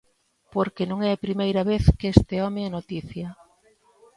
Porque 0.53 0.83
non 0.89 0.99
é 1.07 1.09
a 1.13 1.21
primeira 1.25 1.61
vez 1.71 1.83
que 1.99 2.07
este 2.15 2.35
home 2.43 2.61
é 2.67 2.69
noticia. 2.71 3.27